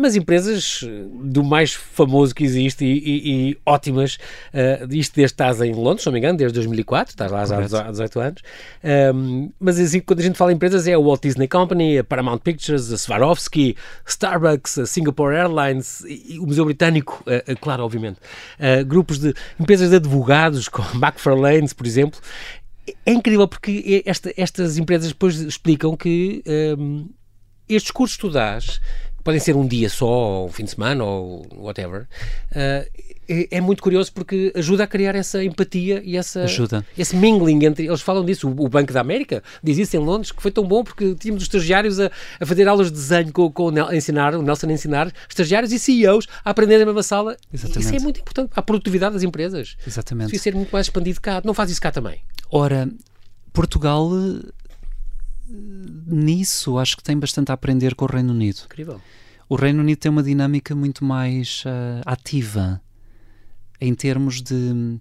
[0.00, 4.16] mas empresas eh, do mais famoso que existe e, e, e ótimas.
[4.52, 7.90] Uh, isto desde estás em Londres, se não me engano, desde 2004, estás lá há
[7.90, 8.42] 18 anos.
[9.14, 12.04] Um, mas assim, quando a gente fala em empresas, é a Walt Disney Company, a
[12.04, 17.84] Paramount Pictures, a Swarovski, Starbucks, a Singapore Airlines, e, o Museu Britânico, uh, uh, claro,
[17.84, 18.18] obviamente.
[18.86, 22.20] grupos de empresas de advogados, como McFarlane, por exemplo.
[23.04, 26.42] É incrível porque esta, estas empresas depois explicam que
[26.78, 27.08] um,
[27.68, 28.80] estes cursos que tu dás
[29.22, 32.02] podem ser um dia só, ou um fim de semana, ou whatever,
[32.52, 36.84] uh, é, é, muito curioso porque ajuda a criar essa empatia e essa, ajuda.
[36.98, 37.86] esse mingling entre.
[37.86, 40.66] Eles falam disso, o, o, Banco da América diz isso em Londres, que foi tão
[40.66, 43.94] bom porque tínhamos os estagiários a, a fazer aulas de desenho com, com o, a
[43.94, 47.36] ensinar, o Nelson a ensinar, estagiários e CEOs a aprender na mesma sala.
[47.52, 47.86] Exatamente.
[47.86, 49.76] Isso é muito importante para a produtividade das empresas.
[49.86, 50.26] Exatamente.
[50.26, 51.40] Devia ser muito mais expandido cá.
[51.44, 52.20] Não faz isso cá também?
[52.50, 52.88] Ora,
[53.52, 54.10] Portugal
[56.06, 58.62] nisso acho que tem bastante a aprender com o Reino Unido.
[58.64, 59.00] Incrível.
[59.48, 62.80] O Reino Unido tem uma dinâmica muito mais uh, ativa
[63.80, 64.98] em termos de.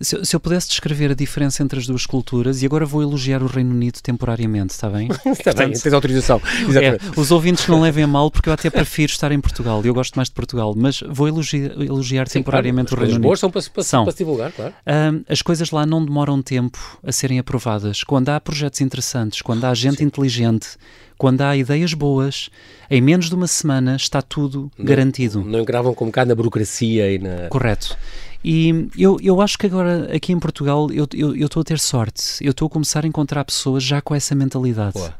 [0.00, 3.42] Se, se, eu pudesse descrever a diferença entre as duas culturas, e agora vou elogiar
[3.42, 5.08] o Reino Unido temporariamente, está bem?
[5.08, 6.40] está Portanto, bem, tens autorização.
[6.80, 9.88] É, os ouvintes não levem a mal, porque eu até prefiro estar em Portugal, e
[9.88, 13.28] eu gosto mais de Portugal, mas vou elogiar, elogiar Sim, temporariamente claro, o Reino Unido.
[13.28, 14.04] boas são para, para, são.
[14.04, 14.74] para se divulgar, claro.
[14.86, 18.02] Um, as coisas lá não demoram tempo a serem aprovadas.
[18.02, 20.04] Quando há projetos interessantes, quando há gente Sim.
[20.04, 20.76] inteligente,
[21.22, 22.50] quando há ideias boas,
[22.90, 25.40] em menos de uma semana está tudo não, garantido.
[25.44, 27.48] Não engravam como cá na burocracia e na...
[27.48, 27.96] Correto.
[28.44, 31.04] E eu, eu acho que agora, aqui em Portugal, eu
[31.44, 32.36] estou a ter sorte.
[32.40, 34.94] Eu estou a começar a encontrar pessoas já com essa mentalidade.
[34.94, 35.14] Boa.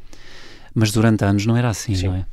[0.75, 2.09] Mas durante anos não era assim, Sim.
[2.09, 2.27] não é?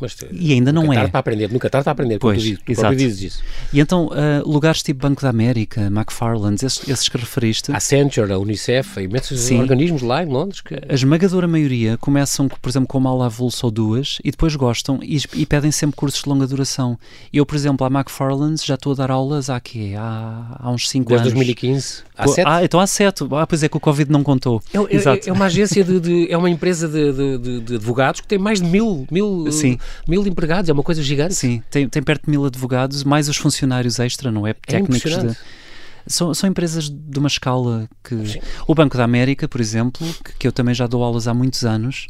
[0.00, 1.08] Mas, e ainda não é.
[1.08, 2.94] para aprender, nunca tarde para aprender, pois, tu, tu exato.
[2.94, 3.42] dizes isso.
[3.72, 7.72] E então, uh, lugares tipo Banco da América, McFarland, esses, esses que referiste...
[7.72, 9.58] A Accenture, a Unicef, imensos Sim.
[9.58, 10.60] organismos lá em Londres.
[10.60, 10.74] Que...
[10.88, 15.00] A esmagadora maioria começam, por exemplo, com uma aula avulsa ou duas e depois gostam
[15.02, 16.98] e, e, pedem sempre cursos de longa duração.
[17.32, 19.94] Eu, por exemplo, à McFarland já estou a dar aulas há, quê?
[19.96, 21.22] há, há uns 5 anos.
[21.22, 22.02] Desde 2015?
[22.16, 22.48] Há 7?
[22.48, 23.24] Ah, então há 7.
[23.32, 24.62] Ah, pois é que o Covid não contou.
[24.72, 28.26] É, é, é uma agência, de, de, é uma empresa de, de, de, advogados que
[28.26, 29.78] tem mais de mil, mil, Sim.
[30.06, 31.34] Mil empregados é uma coisa gigante.
[31.34, 34.54] Sim, tem, tem perto de mil advogados, mais os funcionários extra, não é?
[34.54, 35.36] Técnicos é de,
[36.06, 38.26] são, são empresas de uma escala que.
[38.26, 38.40] Sim.
[38.66, 41.64] O Banco da América, por exemplo, que, que eu também já dou aulas há muitos
[41.64, 42.06] anos,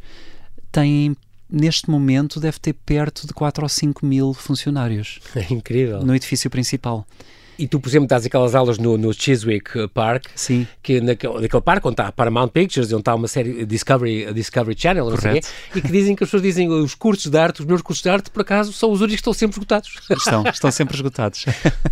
[0.70, 1.16] tem
[1.50, 5.18] neste momento deve ter perto de 4 ou 5 mil funcionários.
[5.34, 6.02] É incrível.
[6.02, 7.06] No edifício principal.
[7.58, 10.66] E tu, por exemplo, dás aquelas aulas no, no Chiswick Park, Sim.
[10.82, 14.76] que naquele, naquele parque onde está a Paramount Pictures, onde está uma série Discovery, Discovery
[14.78, 15.40] Channel, não sei
[15.74, 18.08] e que dizem que as pessoas dizem os cursos de arte, os meus cursos de
[18.08, 19.90] arte, por acaso, são os únicos que estão sempre esgotados.
[20.10, 21.44] Estão, estão sempre esgotados.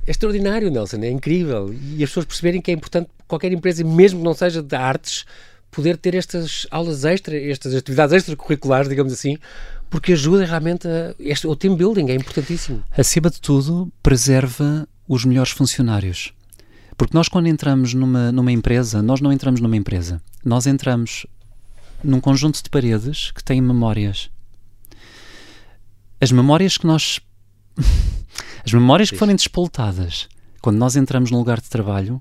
[0.06, 1.72] É extraordinário, Nelson, é incrível.
[1.72, 5.24] E as pessoas perceberem que é importante qualquer empresa, mesmo que não seja de artes,
[5.70, 9.36] poder ter estas aulas extra, estas atividades extracurriculares, digamos assim,
[9.90, 12.82] porque ajuda realmente a, este, o team building, é importantíssimo.
[12.96, 16.32] Acima de tudo, preserva os melhores funcionários.
[16.96, 20.20] Porque nós, quando entramos numa, numa empresa, nós não entramos numa empresa.
[20.44, 21.26] Nós entramos
[22.02, 24.30] num conjunto de paredes que têm memórias.
[26.20, 27.20] As memórias que nós.
[28.64, 30.28] As memórias que forem despoletadas
[30.60, 32.20] quando nós entramos no lugar de trabalho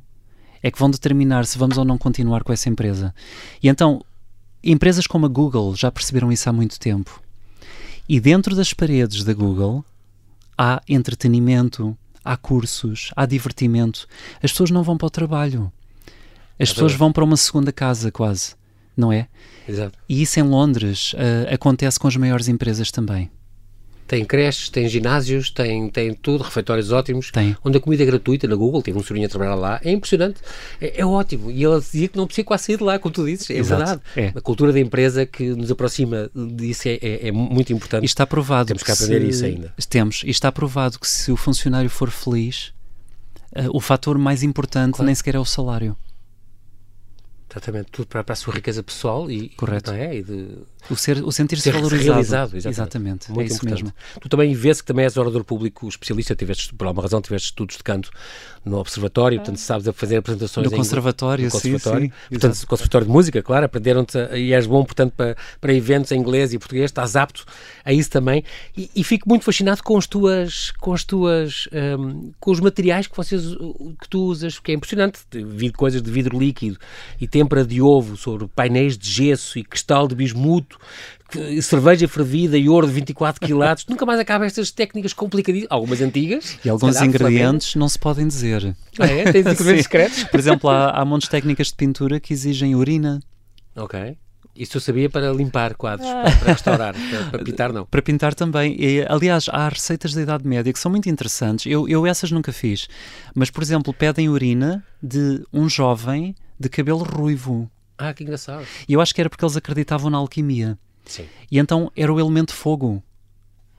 [0.62, 3.14] é que vão determinar se vamos ou não continuar com essa empresa.
[3.64, 4.04] E então,
[4.64, 7.22] empresas como a Google já perceberam isso há muito tempo.
[8.08, 9.84] E dentro das paredes da Google
[10.58, 14.08] há entretenimento, há cursos, há divertimento.
[14.42, 15.72] As pessoas não vão para o trabalho.
[16.60, 18.56] As é pessoas vão para uma segunda casa, quase,
[18.98, 19.28] não é?
[19.70, 19.98] Exato.
[20.10, 23.30] E isso em Londres uh, acontece com as maiores empresas também.
[24.08, 27.58] Tem creches, tem ginásios, tem, tem tudo, refeitórios ótimos, tem.
[27.66, 30.40] onde a comida é gratuita na Google, tive um sobrinho a trabalhar lá, é impressionante,
[30.80, 31.50] é, é ótimo.
[31.50, 33.84] E ela dizia que não precisa quase sair de lá, como tu dizes, é Exato.
[33.84, 34.02] verdade.
[34.16, 34.32] É.
[34.36, 38.04] A cultura da empresa que nos aproxima disso é, é, é muito importante.
[38.04, 38.68] E está provado.
[38.68, 39.74] Temos que, aprender se, isso ainda.
[39.90, 42.74] Temos, e está provado que se o funcionário for feliz,
[43.56, 45.06] uh, o fator mais importante claro.
[45.06, 45.98] nem sequer é o salário.
[47.56, 49.92] Exatamente, tudo para, para, a sua riqueza pessoal e, Correto.
[49.92, 50.18] É?
[50.18, 50.58] E de,
[50.90, 52.04] o, ser, o sentir-se valorizado.
[52.04, 52.68] Realizado, exatamente.
[52.68, 53.32] exatamente.
[53.32, 53.94] Muito é isso mesmo.
[54.20, 57.78] Tu também vês que também és orador público especialista, tiveste, por alguma razão tiveste estudos
[57.78, 58.12] de canto
[58.66, 62.68] no Observatório, portanto sabes a fazer apresentações no conservatório, no conservatório, sim, sim, portanto exato.
[62.68, 66.58] Conservatório de Música, claro, aprenderam-te e és bom, portanto, para, para eventos em inglês e
[66.58, 67.46] português, estás apto
[67.84, 68.44] a isso também
[68.76, 73.06] e, e fico muito fascinado com as tuas, com as tuas, um, com os materiais
[73.06, 73.44] que vocês,
[74.02, 76.78] que tu usas, que é impressionante, vi coisas de vidro líquido
[77.22, 80.80] e têmpera de ovo sobre painéis de gesso e cristal de bismuto,
[81.62, 86.58] cerveja fervida e ouro de 24 quilates, nunca mais acaba estas técnicas complicadíssimas, algumas antigas.
[86.66, 88.76] E alguns calhar, ingredientes não se podem dizer.
[89.00, 89.32] Ah, é?
[89.32, 90.24] Tem ingredientes secretos?
[90.26, 93.20] Por exemplo, há, há montes de técnicas de pintura que exigem urina.
[93.76, 94.18] Ok.
[94.56, 97.86] Isso eu sabia para limpar quadros, para, restaurar, para, para, pintar não.
[97.86, 98.74] Para pintar também.
[98.80, 101.66] E, aliás, há receitas da Idade Média que são muito interessantes.
[101.66, 102.88] Eu, eu essas nunca fiz.
[103.36, 107.70] Mas, por exemplo, pedem urina de um jovem de cabelo ruivo.
[107.98, 108.66] Ah, que engraçado.
[108.88, 110.78] E eu acho que era porque eles acreditavam na alquimia.
[111.06, 111.28] Sim.
[111.52, 113.04] E então era o elemento fogo.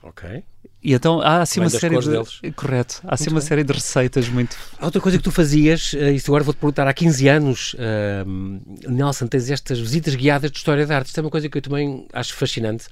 [0.01, 0.43] Ok.
[0.83, 2.09] E então há assim uma série de.
[2.09, 2.39] Deles.
[2.55, 3.01] Correto.
[3.03, 4.55] Há assim uma série de receitas muito.
[4.79, 8.89] Há outra coisa que tu fazias, uh, isto agora vou-te perguntar, há 15 anos, uh,
[8.89, 11.07] Nelson, tens estas visitas guiadas de história de arte.
[11.07, 12.85] Isto é uma coisa que eu também acho fascinante,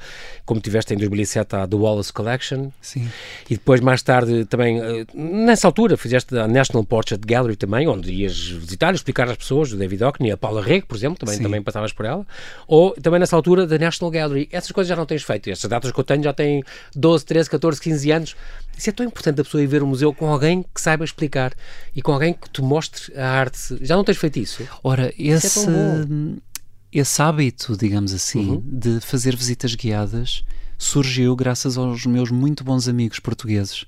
[0.45, 2.69] como tiveste em 2007 a The Wallace Collection.
[2.81, 3.07] Sim.
[3.49, 8.11] E depois, mais tarde, também, uh, nessa altura, fizeste a National Portrait Gallery também, onde
[8.11, 11.39] ias visitar e explicar às pessoas, o David Hockney, a Paula Rego, por exemplo, também,
[11.39, 12.25] também passavas por ela.
[12.67, 14.49] Ou também nessa altura da National Gallery.
[14.51, 15.49] Essas coisas já não tens feito.
[15.49, 16.63] Essas datas que eu tenho já têm
[16.95, 18.35] 12, 13, 14, 15 anos.
[18.77, 21.53] Isso é tão importante a pessoa ir ver o museu com alguém que saiba explicar
[21.95, 23.77] e com alguém que te mostre a arte.
[23.81, 24.67] Já não tens feito isso?
[24.83, 28.63] Ora, esse, isso é esse hábito, digamos assim, uhum.
[28.65, 30.43] de fazer visitas guiadas
[30.77, 33.85] surgiu graças aos meus muito bons amigos portugueses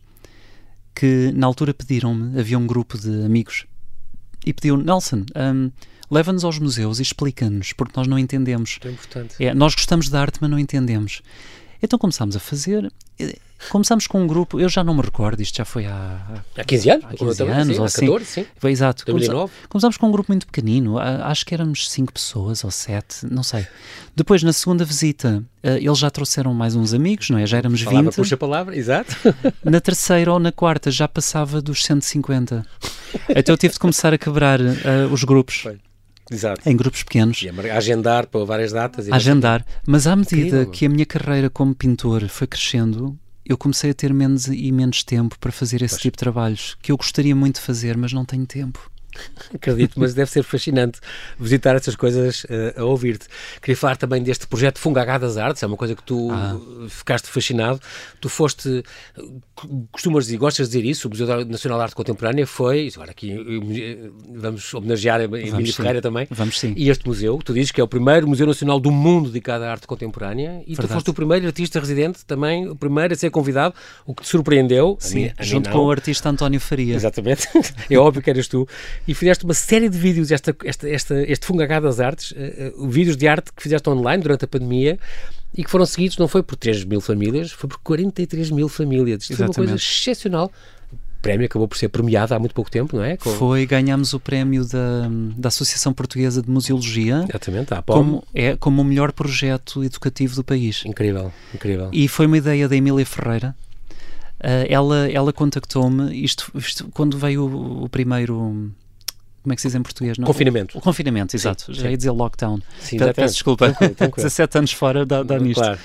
[0.97, 3.67] que na altura pediram-me, havia um grupo de amigos
[4.43, 5.71] e pediu Nelson, um,
[6.09, 8.79] leva-nos aos museus e explica-nos, porque nós não entendemos.
[8.83, 9.35] É importante.
[9.45, 11.21] É, nós gostamos da arte, mas não entendemos.
[11.83, 12.91] Então começámos a fazer
[13.69, 16.43] Começámos com um grupo, eu já não me recordo, isto já foi há...
[16.57, 17.05] Há 15 anos?
[17.05, 18.05] Há 15 anos, sim, ou assim.
[18.05, 18.45] 14, sim.
[18.57, 19.05] Foi, exato.
[19.05, 19.51] 2009.
[19.67, 23.67] Começámos com um grupo muito pequenino, acho que éramos 5 pessoas ou 7, não sei.
[24.15, 27.45] Depois, na segunda visita, eh, eles já trouxeram mais uns amigos, não é?
[27.45, 28.15] Já éramos palavra 20.
[28.15, 29.15] puxa a palavra, exato.
[29.63, 32.65] Na terceira ou na quarta já passava dos 150.
[33.29, 35.57] Então eu tive de começar a quebrar uh, os grupos.
[35.61, 35.77] Foi.
[36.29, 36.67] Exato.
[36.67, 37.41] em grupos pequenos.
[37.41, 39.09] E agendar para várias datas.
[39.09, 39.65] agendar.
[39.85, 40.71] Mas à medida Incrível.
[40.71, 43.17] que a minha carreira como pintor foi crescendo,
[43.47, 46.01] eu comecei a ter menos e menos tempo para fazer esse pois.
[46.01, 48.91] tipo de trabalhos que eu gostaria muito de fazer, mas não tenho tempo.
[49.53, 50.99] Acredito, mas deve ser fascinante
[51.39, 53.27] visitar essas coisas uh, a ouvir-te.
[53.61, 56.57] Queria falar também deste projeto Fungagá das Artes, é uma coisa que tu ah.
[56.89, 57.79] ficaste fascinado.
[58.19, 58.83] Tu foste,
[59.91, 63.31] costumas dizer, gostas de dizer isso, o Museu Nacional de Arte Contemporânea foi, agora aqui
[63.31, 66.27] eh, vamos homenagear a Emília Ferreira também.
[66.29, 66.73] Vamos sim.
[66.77, 69.71] E este museu, tu dizes que é o primeiro Museu Nacional do mundo dedicado à
[69.71, 70.87] arte contemporânea e Verdade.
[70.87, 73.73] tu foste o primeiro artista residente também, o primeiro a ser convidado,
[74.05, 74.97] o que te surpreendeu.
[74.99, 76.95] Sim, mim, junto com o artista António Faria.
[76.95, 77.47] Exatamente,
[77.89, 78.67] é óbvio que eras tu
[79.07, 82.87] e fizeste uma série de vídeos, esta, esta, esta, este fungagá das artes, uh, uh,
[82.89, 84.99] vídeos de arte que fizeste online durante a pandemia
[85.55, 89.23] e que foram seguidos, não foi por 3 mil famílias, foi por 43 mil famílias.
[89.23, 89.55] Isto Exatamente.
[89.55, 90.51] foi uma coisa excepcional.
[90.91, 93.17] O prémio acabou por ser premiado há muito pouco tempo, não é?
[93.17, 93.31] Com...
[93.31, 97.25] Foi, ganhamos o prémio da, da Associação Portuguesa de Museologia.
[97.27, 100.83] Exatamente, a como, é, como o melhor projeto educativo do país.
[100.85, 101.89] Incrível, incrível.
[101.91, 103.55] E foi uma ideia da Emília Ferreira,
[104.37, 108.71] Uh, ela, ela contactou-me, isto, isto, quando veio o, o, primeiro
[109.47, 110.17] como é que se diz em português?
[110.17, 110.27] Não?
[110.27, 110.75] Confinamento.
[110.75, 111.67] O, o confinamento, exato.
[111.67, 111.89] Sim, Já sim.
[111.89, 112.59] ia dizer lockdown.
[112.81, 113.67] Sim, Peço desculpa.
[113.67, 114.25] Tranquilo, tranquilo.
[114.25, 115.61] 17 anos fora dá, dá nisto.
[115.61, 115.79] Claro.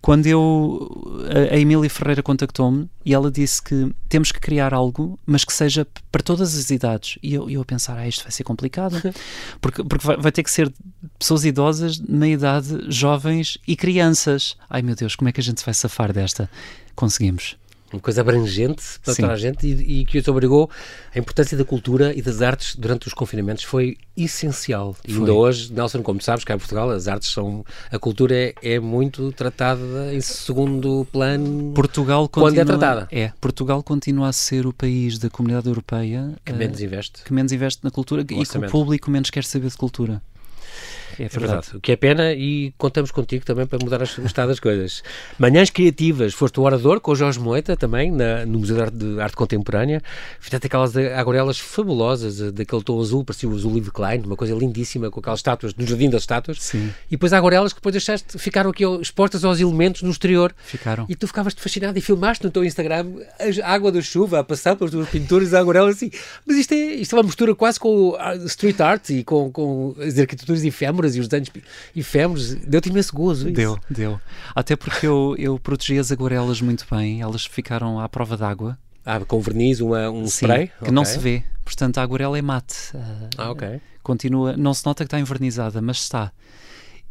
[0.00, 1.26] Quando eu.
[1.28, 5.52] A, a Emília Ferreira contactou-me e ela disse que temos que criar algo, mas que
[5.52, 7.18] seja para todas as idades.
[7.20, 8.94] E eu, eu a pensar, ah, isto vai ser complicado.
[9.60, 10.72] Porque, porque vai, vai ter que ser
[11.18, 14.56] pessoas idosas, meia idade, jovens e crianças.
[14.70, 16.48] Ai meu Deus, como é que a gente vai safar desta?
[16.94, 17.56] Conseguimos
[17.92, 19.22] uma coisa abrangente para Sim.
[19.22, 20.70] toda a gente e, e que os obrigou
[21.14, 24.96] a importância da cultura e das artes durante os confinamentos foi essencial.
[25.06, 27.64] E ainda hoje, Nelson, como sabes, cá em Portugal, as artes são.
[27.90, 31.72] a cultura é, é muito tratada em segundo plano.
[31.74, 33.08] Portugal quando é tratada.
[33.10, 37.24] É, Portugal continua a ser o país da comunidade europeia que menos uh, investe.
[37.24, 40.22] Que menos investe na cultura e que o público menos quer saber de cultura.
[41.20, 41.66] É, é verdade.
[41.74, 45.02] O que é pena e contamos contigo também para mudar o estado das coisas.
[45.38, 48.96] Manhãs Criativas, foste o orador com o Jorge Moita também, na, no Museu de Arte,
[48.96, 50.02] de Arte Contemporânea.
[50.40, 54.54] Fizeste aquelas aguarelas fabulosas, eh, daquele tom azul, parecia o azul Live Klein, uma coisa
[54.54, 56.62] lindíssima, com aquelas estátuas, no Jardim das Estátuas.
[56.62, 56.90] Sim.
[57.08, 60.54] E depois aguarelas que depois deixaste, ficaram aqui expostas aos elementos no exterior.
[60.64, 61.04] Ficaram.
[61.08, 63.06] E tu ficavas fascinado e filmaste no teu Instagram
[63.62, 66.10] a água da chuva a passar pelas tuas pinturas, a aguarelas assim.
[66.46, 70.18] Mas isto é, isto é uma mistura quase com street art e com, com as
[70.18, 71.50] arquiteturas efêmeras e os desenhos
[71.94, 73.48] efêmeros, deu-te imenso gozo.
[73.48, 73.54] Isso.
[73.54, 74.20] Deu, deu.
[74.54, 78.78] Até porque eu, eu protegi as aguarelas muito bem, elas ficaram à prova d'água.
[79.04, 80.66] Ah, com verniz, uma, um Sim, spray?
[80.68, 80.92] que okay.
[80.92, 81.42] não se vê.
[81.64, 82.92] Portanto, a aguarela é mate.
[83.36, 83.80] Ah, ok.
[84.02, 86.32] Continua, não se nota que está envernizada, mas está.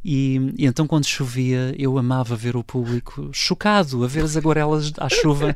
[0.04, 4.94] E, e, então, quando chovia, eu amava ver o público chocado a ver as aguarelas
[4.98, 5.56] à chuva.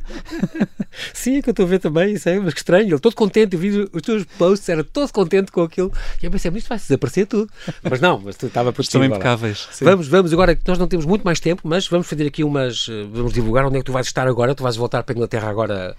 [1.14, 2.88] Sim, é que eu estou a ver também, isso é mas que estranho.
[2.88, 5.90] Ele todo contente, eu vi os teus posts, era todo contente com aquilo.
[6.22, 7.50] E eu pensei, mas isto vai desaparecer tudo.
[7.82, 9.04] Mas não, mas tu estava protegido.
[9.04, 9.68] Estão impecáveis.
[9.80, 12.86] Vamos, vamos agora, nós não temos muito mais tempo, mas vamos fazer aqui umas.
[13.10, 14.54] Vamos divulgar onde é que tu vais estar agora.
[14.54, 15.96] Tu vais voltar para a Inglaterra agora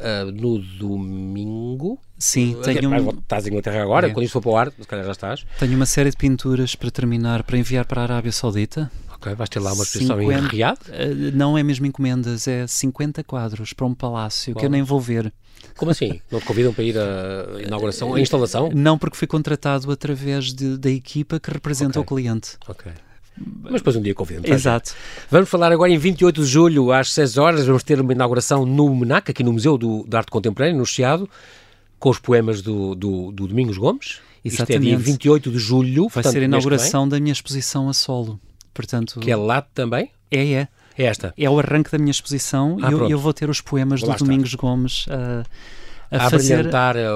[0.00, 2.00] uh, no domingo.
[2.18, 3.10] Sim, tenho um...
[3.10, 4.10] Estás em Inglaterra agora, é.
[4.10, 5.46] quando isto for para o ar, se calhar já estás.
[5.58, 8.90] Tenho uma série de pinturas para terminar, para enviar para a Arábia Saudita.
[9.14, 10.38] Ok, vais ter lá uma exposição 50...
[10.38, 10.78] em Riad?
[11.34, 15.32] Não é mesmo encomendas, é 50 quadros para um palácio que eu nem vou ver.
[15.76, 16.20] Como assim?
[16.30, 18.70] Não te convidam para ir à inauguração, à instalação?
[18.74, 22.02] Não, porque fui contratado através de, da equipa que representa okay.
[22.02, 22.56] o cliente.
[22.68, 22.92] Ok.
[23.62, 24.50] Mas depois um dia convidamos.
[24.50, 24.94] Exato.
[25.30, 28.94] Vamos falar agora em 28 de julho, às 6 horas, vamos ter uma inauguração no
[28.94, 31.28] MENAC, aqui no Museu do, de Arte Contemporânea, no Chiado,
[31.98, 34.20] com os poemas do, do, do Domingos Gomes.
[34.44, 34.72] Exatamente.
[34.72, 36.02] Isto é dia 28 de julho.
[36.04, 38.40] Vai portanto, ser a inauguração da minha exposição a solo.
[38.72, 40.10] Portanto, que é lá também?
[40.30, 40.68] É, é.
[40.98, 41.34] É esta?
[41.36, 44.14] É o arranque da minha exposição ah, e eu, eu, vou ter os poemas do
[44.14, 45.44] Domingos Gomes a,
[46.10, 46.66] a, a fazer...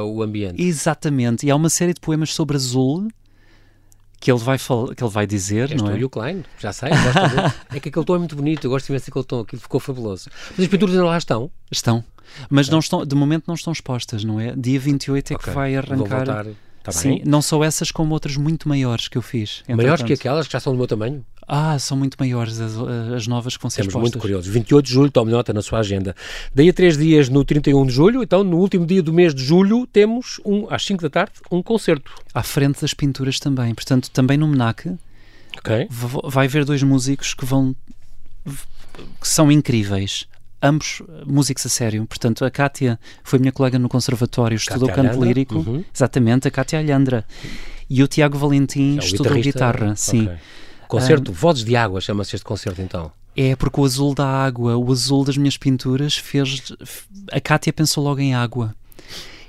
[0.04, 0.62] o ambiente.
[0.62, 1.46] Exatamente.
[1.46, 3.08] E há uma série de poemas sobre azul
[4.20, 6.04] que ele vai, que ele vai dizer, És não é?
[6.04, 6.90] o Klein, já sei,
[7.74, 10.28] é que aquele tom é muito bonito, eu gosto imenso daquele tom, aquilo ficou fabuloso.
[10.50, 11.50] Mas as pinturas ainda lá estão?
[11.72, 12.04] Estão,
[12.48, 14.54] mas não estão, de momento não estão expostas, não é?
[14.56, 15.48] Dia 28 é okay.
[15.48, 16.46] que vai arrancar...
[16.82, 19.62] Tá Sim, não só essas, como outras muito maiores que eu fiz.
[19.68, 21.24] Maiores que aquelas que já são do meu tamanho?
[21.46, 22.72] Ah, são muito maiores as,
[23.14, 24.50] as novas que vão ser Estamos muito curiosos.
[24.50, 26.14] 28 de julho, tome nota na sua agenda.
[26.54, 29.44] Daí a três dias, no 31 de julho, então no último dia do mês de
[29.44, 32.10] julho, temos, um, às 5 da tarde, um concerto.
[32.32, 33.74] À frente das pinturas também.
[33.74, 34.96] Portanto, também no MENAC
[35.58, 35.86] okay.
[36.24, 37.74] vai haver dois músicos que vão...
[38.44, 40.29] que são incríveis
[40.62, 42.06] ambos músicos a sério.
[42.06, 45.28] Portanto, a Kátia foi minha colega no conservatório, estudou Cátia canto Alhandra?
[45.28, 45.84] lírico, uhum.
[45.94, 47.24] exatamente, a Kátia Alhandra.
[47.88, 50.24] E o Tiago Valentim é estudou guitarra, sim.
[50.24, 50.36] Okay.
[50.86, 53.12] Concerto, um, Vozes de Água, chama-se este concerto então.
[53.36, 56.72] É, porque o azul da água, o azul das minhas pinturas fez.
[57.32, 58.74] A Kátia pensou logo em água.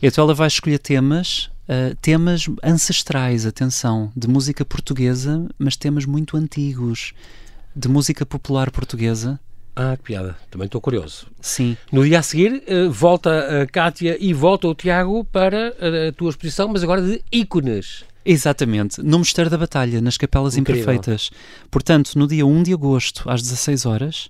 [0.02, 6.38] Então ela vai escolher temas, uh, temas ancestrais, atenção, de música portuguesa, mas temas muito
[6.38, 7.13] antigos,
[7.76, 9.39] de música popular portuguesa
[9.75, 10.38] ah, que piada.
[10.49, 11.27] Também estou curioso.
[11.39, 11.77] Sim.
[11.91, 16.12] No dia a seguir, uh, volta a Kátia e volta o Tiago para a, a
[16.12, 18.03] tua exposição, mas agora de ícones.
[18.23, 20.84] Exatamente, no Mosteiro da Batalha, nas Capelas Incrível.
[20.84, 21.31] Imperfeitas.
[21.71, 24.29] Portanto, no dia 1 de agosto, às 16 horas,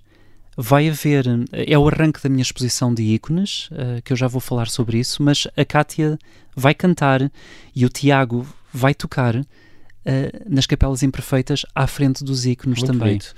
[0.56, 1.26] vai haver.
[1.52, 3.68] É o arranque da minha exposição de ícones,
[4.02, 6.18] que eu já vou falar sobre isso, mas a Kátia
[6.56, 7.30] vai cantar
[7.76, 9.44] e o Tiago vai tocar
[10.06, 13.08] uh, nas Capelas Imperfeitas à frente dos ícones muito também.
[13.08, 13.34] Bonito.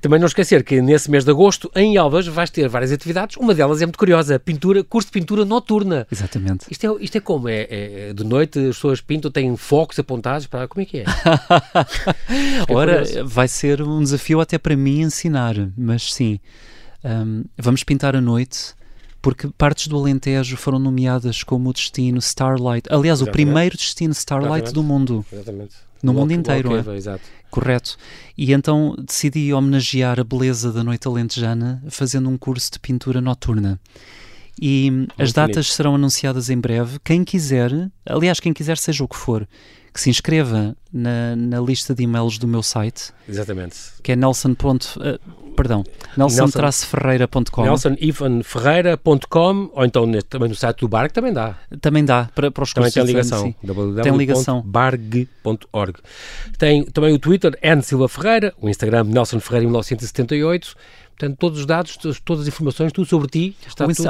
[0.00, 3.36] Também não esquecer que nesse mês de agosto, em Elvas, vais ter várias atividades.
[3.36, 6.08] Uma delas é muito curiosa, pintura, curso de pintura noturna.
[6.10, 6.66] Exatamente.
[6.68, 7.48] Isto é, isto é como?
[7.48, 10.66] É, é de noite as pessoas pintam, têm focos apontados para...
[10.66, 11.04] Como é que é?
[12.68, 16.40] Ora, vai ser um desafio até para mim ensinar, mas sim.
[17.04, 18.74] Um, vamos pintar à noite
[19.22, 22.88] porque partes do Alentejo foram nomeadas como o destino Starlight.
[22.90, 23.28] Aliás, Exatamente.
[23.28, 24.74] o primeiro destino Starlight Exatamente.
[24.74, 25.24] do mundo.
[25.32, 25.76] Exatamente.
[26.02, 26.96] No mundo inteiro, é?
[26.96, 27.22] Exato.
[27.50, 27.96] Correto.
[28.36, 33.78] E então decidi homenagear a beleza da noite alentejana fazendo um curso de pintura noturna.
[34.60, 35.74] E Muito as datas bonito.
[35.74, 36.98] serão anunciadas em breve.
[37.04, 37.70] Quem quiser,
[38.04, 39.46] aliás, quem quiser, seja o que for,
[39.92, 43.12] que se inscreva na, na lista de e-mails do meu site.
[43.28, 43.76] Exatamente.
[44.02, 44.52] Que é nelson.
[44.52, 45.84] Uh, perdão,
[46.16, 47.62] nelson-ferreira.com.
[47.62, 51.56] nelson-ferreira.com ou então também no site do Barg também dá.
[51.80, 53.54] Também dá, para, para os também tem ligação.
[54.02, 54.62] Tem ligação.
[54.62, 55.98] barg.org.
[56.58, 60.74] Tem também o Twitter, N Silva Ferreira, o Instagram Nelson Ferreira 1978
[61.16, 64.08] Portanto, todos os dados, todas as informações, tudo sobre ti, está tudo...